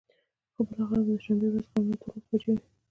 خو 0.53 0.61
بلااخره 0.67 0.99
چې 1.05 1.09
د 1.09 1.09
دوشنبې 1.09 1.47
ورځ 1.49 1.65
غرمه 1.71 1.95
،دولس 2.03 2.25
بچې 2.29 2.49
وې. 2.53 2.63